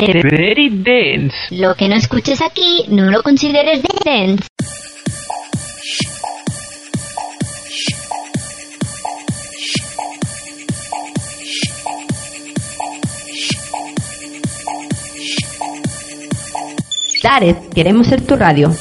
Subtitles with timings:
[0.00, 1.36] Very dense.
[1.50, 4.48] Lo que no escuches aquí, no lo consideres dense.
[17.22, 18.74] Daret, queremos ser tu radio.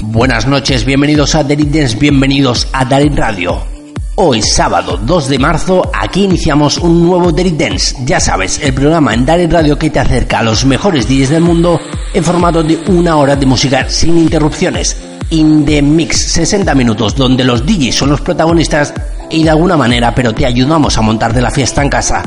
[0.00, 3.71] Buenas noches, bienvenidos a Daret Dance, bienvenidos a Daret Radio.
[4.14, 7.96] Hoy, sábado 2 de marzo, aquí iniciamos un nuevo Daret Dance.
[8.04, 11.42] Ya sabes, el programa en Daret Radio que te acerca a los mejores DJs del
[11.42, 11.80] mundo
[12.12, 14.98] en formato de una hora de música sin interrupciones.
[15.30, 18.92] In the Mix, 60 minutos, donde los DJs son los protagonistas
[19.30, 22.22] y de alguna manera, pero te ayudamos a montar de la fiesta en casa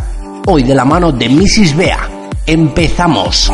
[0.48, 1.76] hoy de la mano de Mrs.
[1.76, 2.10] Bea.
[2.48, 3.52] Empezamos.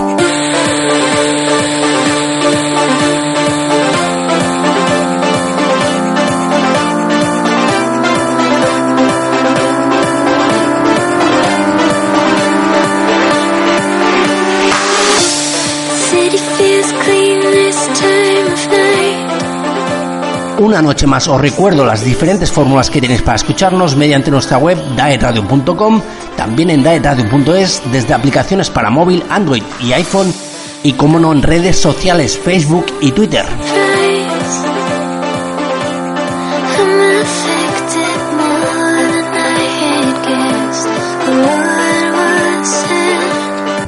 [20.60, 24.78] Una noche más os recuerdo las diferentes fórmulas que tenéis para escucharnos mediante nuestra web
[24.96, 26.02] daetradio.com,
[26.38, 30.32] también en daetradio.es, desde aplicaciones para móvil, Android y iPhone
[30.84, 33.46] y como no en redes sociales Facebook y Twitter.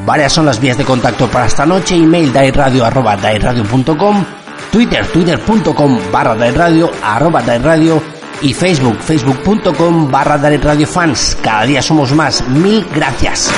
[0.06, 4.26] Varias son las vías de contacto para esta noche, email daetradio.com
[4.72, 8.02] Twitter, twitter.com barra de radio, arroba de radio
[8.42, 11.38] y Facebook, facebook.com barra de radio fans.
[11.42, 12.48] Cada día somos más.
[12.50, 13.52] Mil gracias.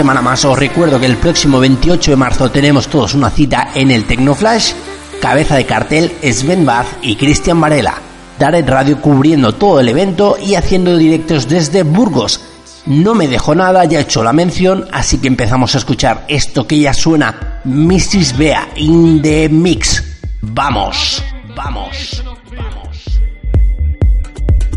[0.00, 0.46] Semana más.
[0.46, 4.72] Os recuerdo que el próximo 28 de marzo tenemos todos una cita en el Tecnoflash.
[5.20, 8.00] Cabeza de cartel Sven Bath y Cristian Varela.
[8.38, 12.40] Daret Radio cubriendo todo el evento y haciendo directos desde Burgos.
[12.86, 16.66] No me dejo nada, ya he hecho la mención, así que empezamos a escuchar esto
[16.66, 18.38] que ya suena Mrs.
[18.38, 20.02] Bea in the Mix.
[20.40, 21.22] Vamos,
[21.54, 22.24] vamos,
[22.56, 23.20] vamos.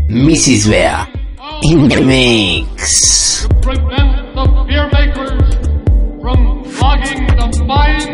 [0.06, 0.68] Mrs.
[0.68, 1.08] Bea
[1.62, 3.48] in the Mix.
[7.74, 8.13] mind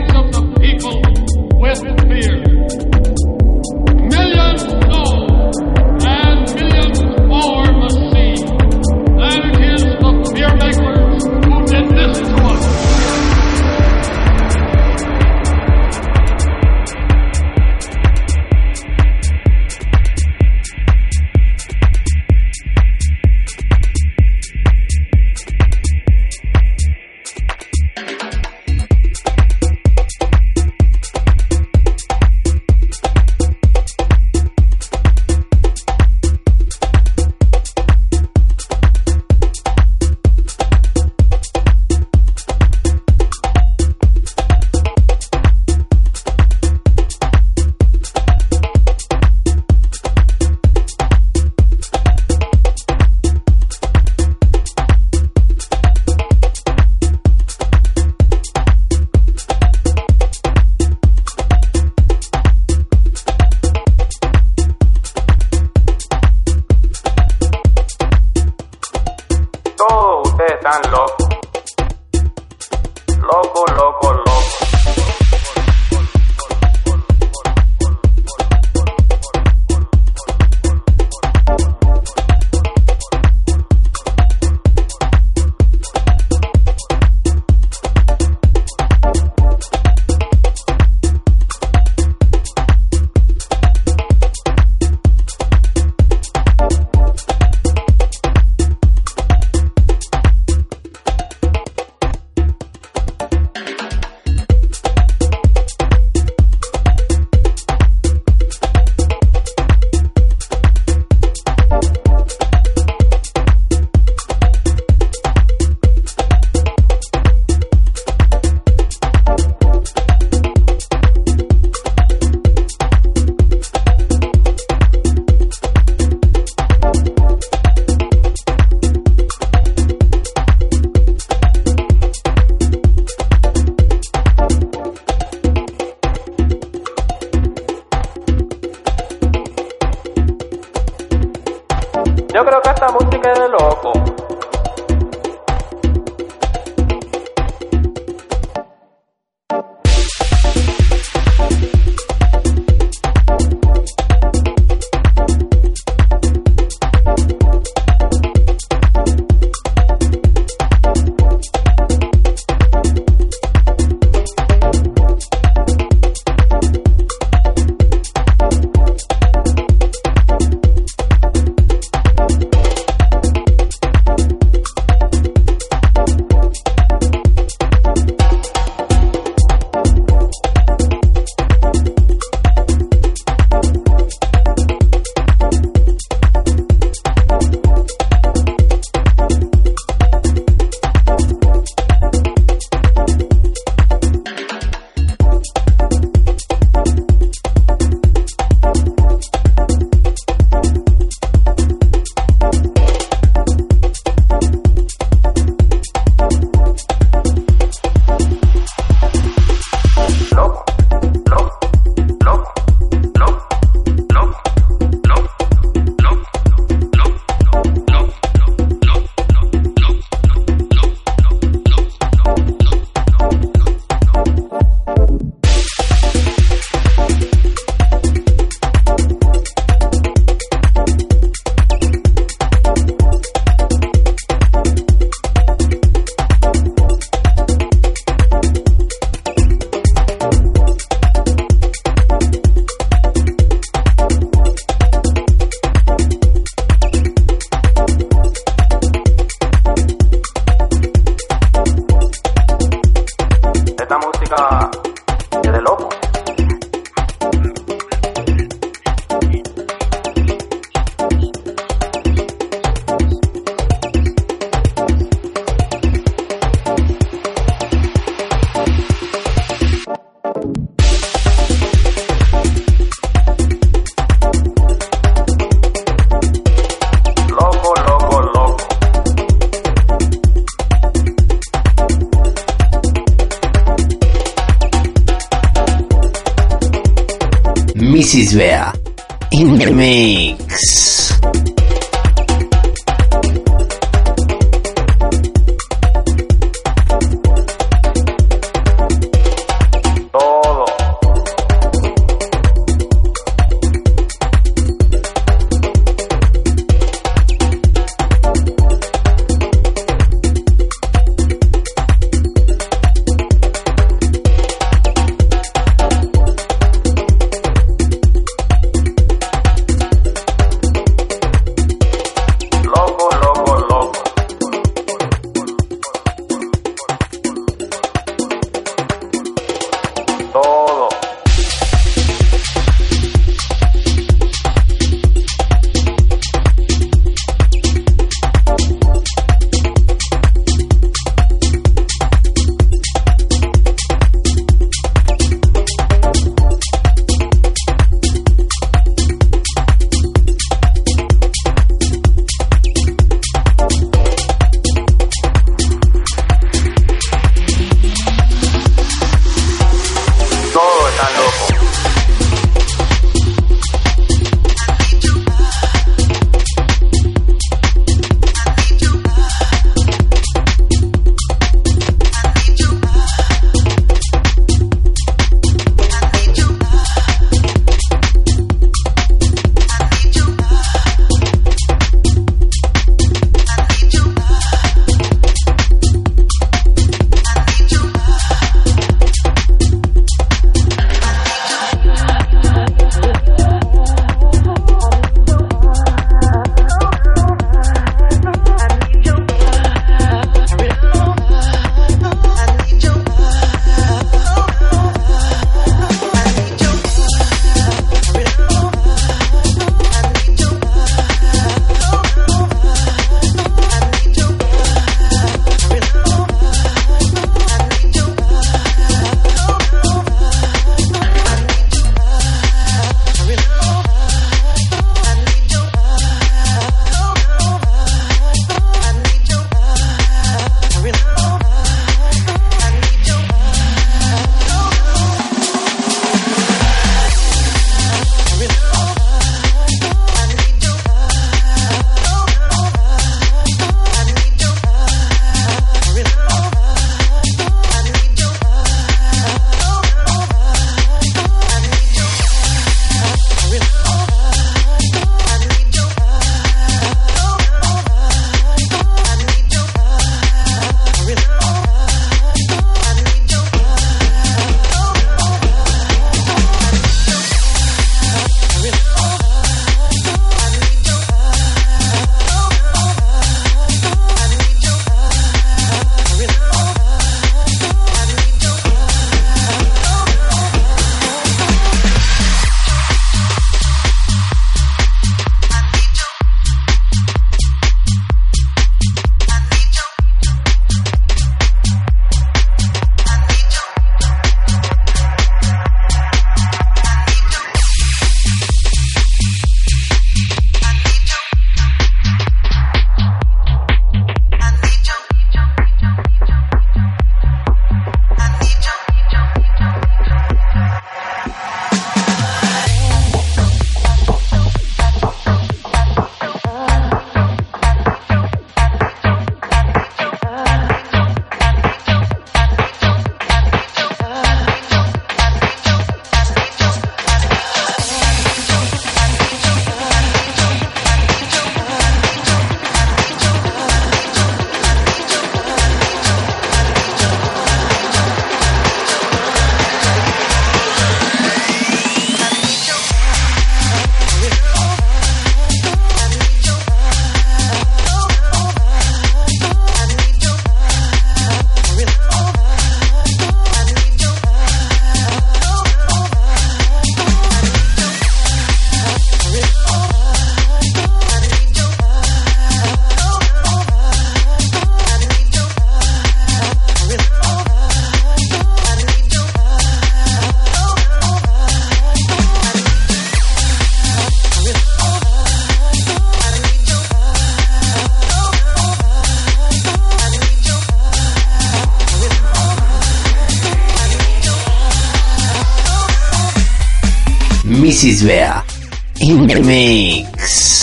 [587.80, 588.04] Mrs.
[588.04, 590.59] Bea in the mix.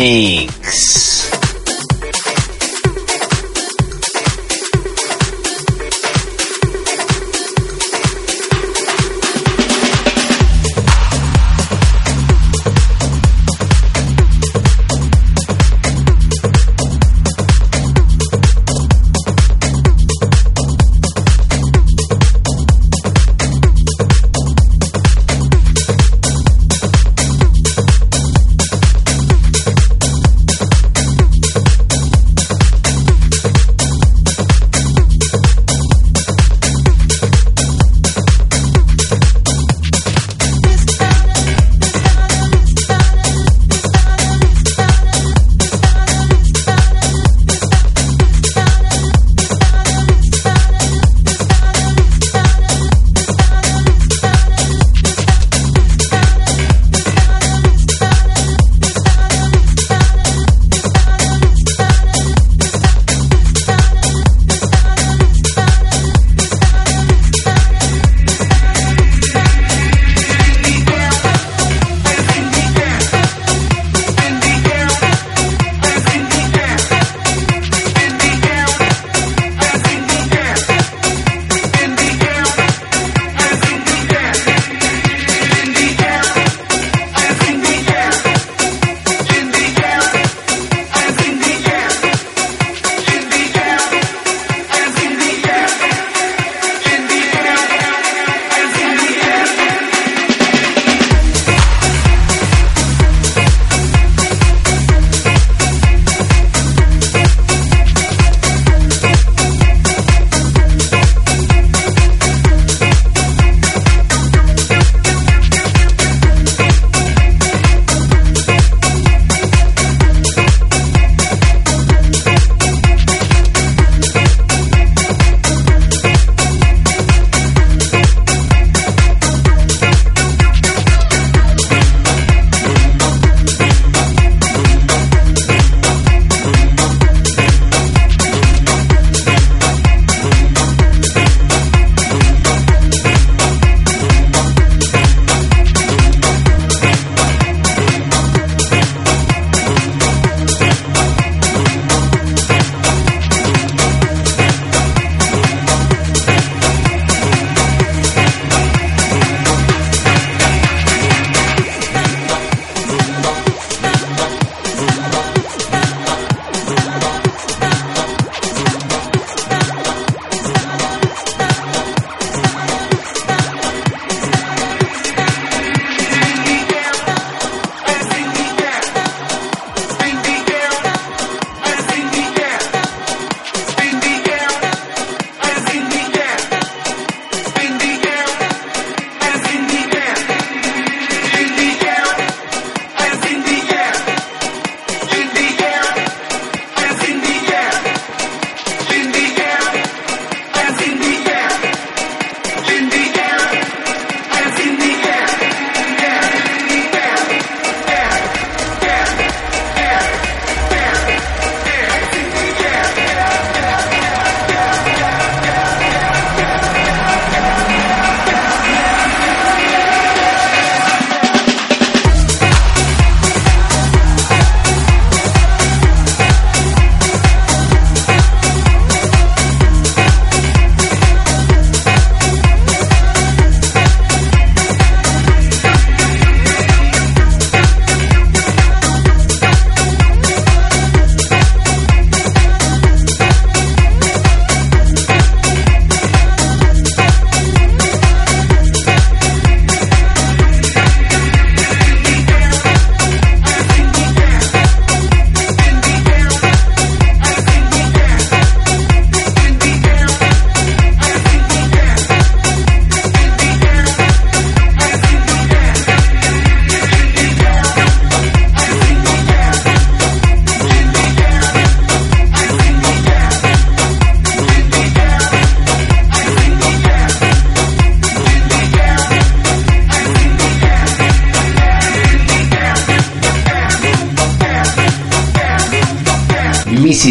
[0.00, 0.29] In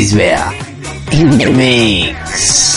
[0.10, 1.14] Mrs.
[1.14, 2.69] In the mix.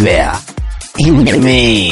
[0.00, 0.30] Bea.
[0.98, 1.87] In the mix.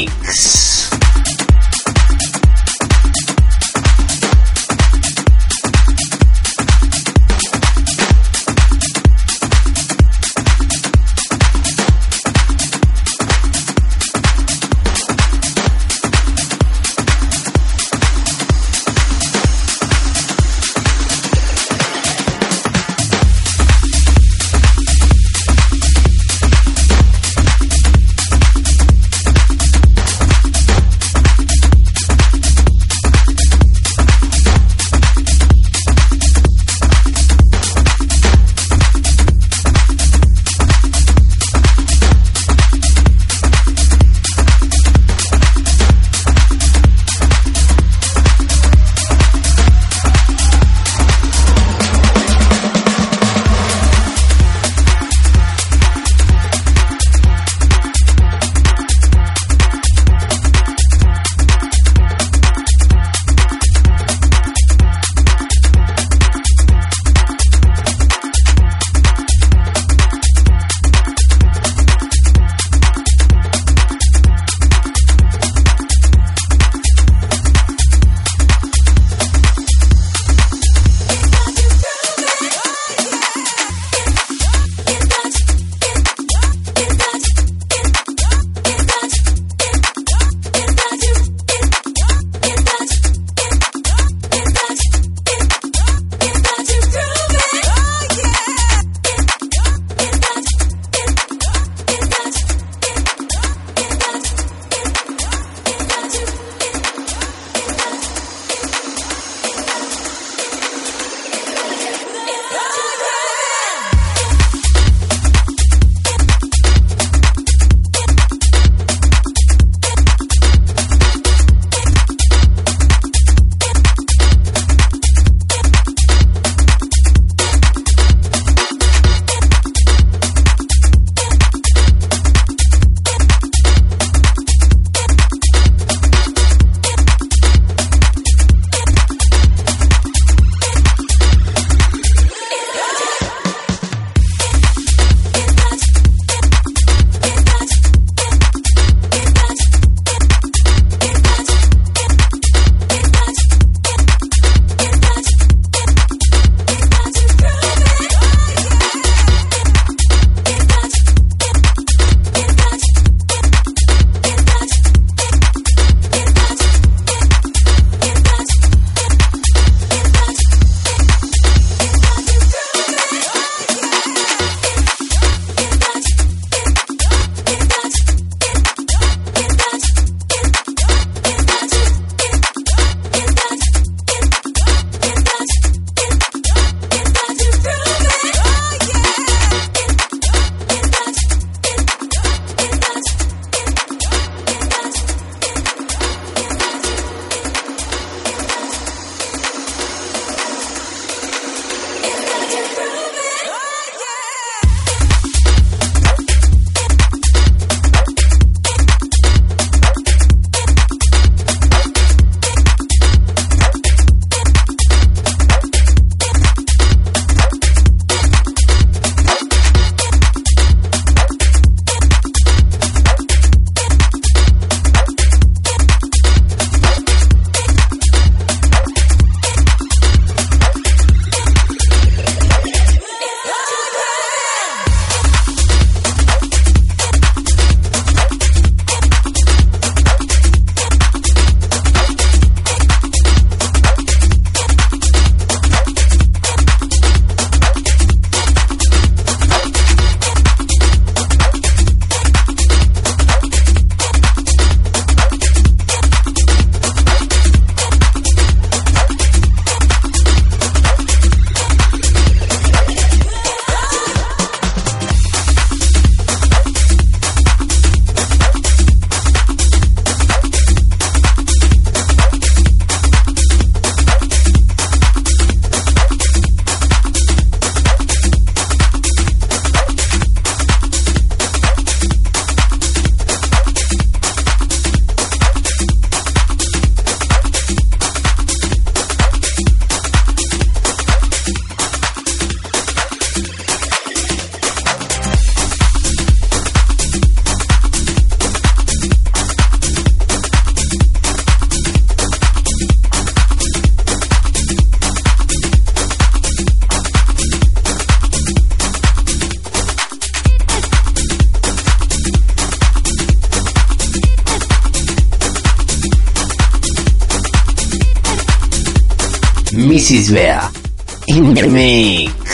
[320.06, 320.30] Mrs.
[320.32, 322.45] Bea in the mix.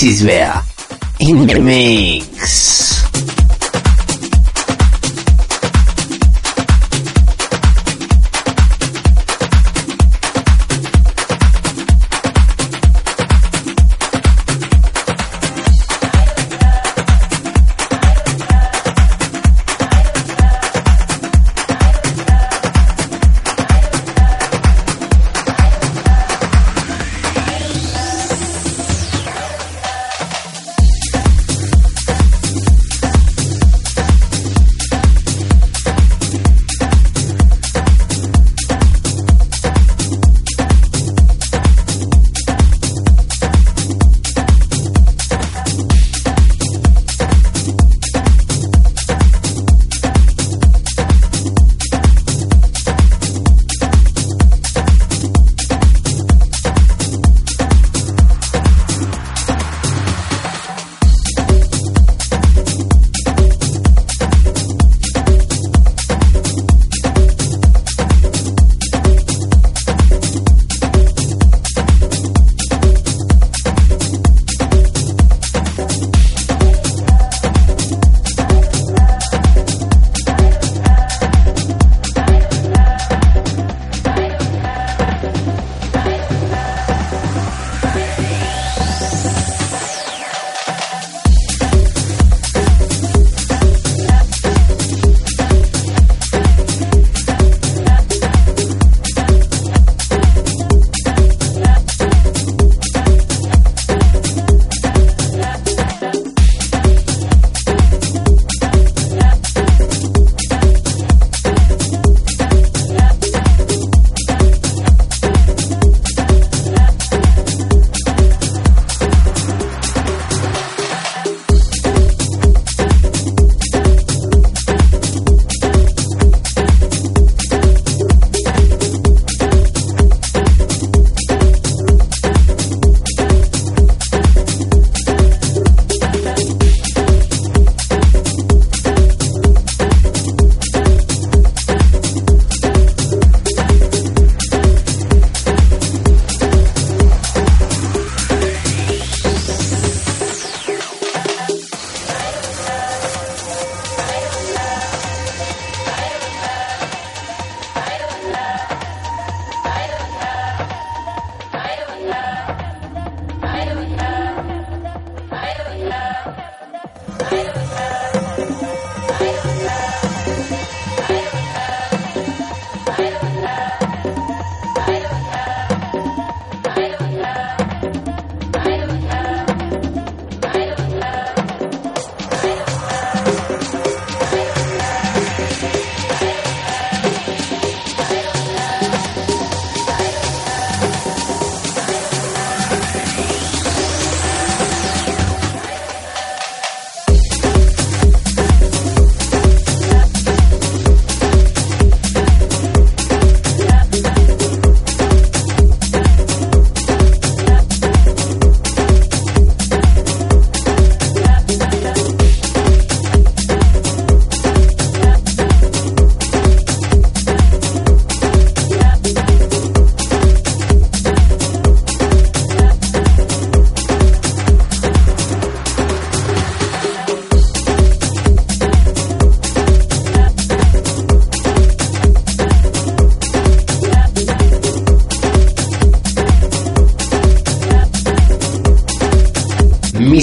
[0.00, 0.24] Mrs.
[0.24, 2.29] Bea in the mix.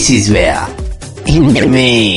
[0.08, 0.66] this is where,
[1.28, 2.17] in the main,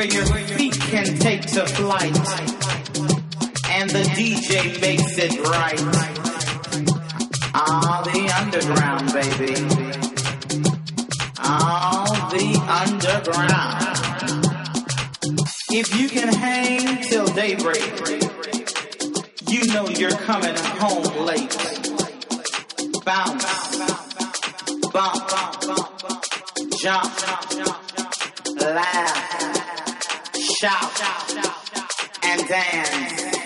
[0.00, 2.16] where your feet can take to flight.
[3.68, 5.78] And the DJ makes it right.
[7.54, 9.54] All the underground, baby.
[11.44, 12.48] All the
[12.80, 13.90] underground.
[15.70, 17.84] If you can hang till daybreak,
[19.50, 21.56] you know you're coming home late.
[23.04, 23.76] Bounce,
[24.94, 25.28] bump,
[26.80, 27.12] jump,
[28.56, 29.29] laugh
[30.60, 31.00] shout,
[32.22, 33.38] and dance.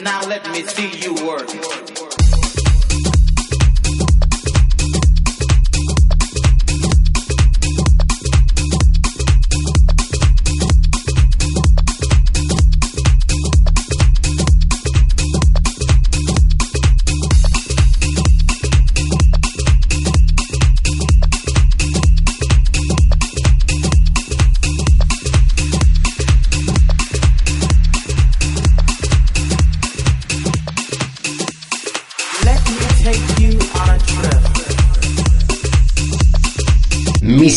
[0.00, 2.29] Now let me see you work.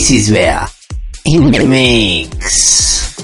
[0.00, 0.32] Mrs.
[0.32, 0.66] Bea.
[1.24, 3.14] In the mix.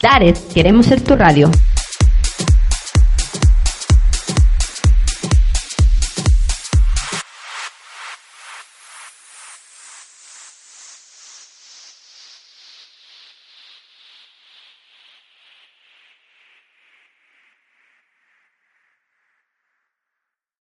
[0.00, 1.50] Daret, queremos ser tu radio.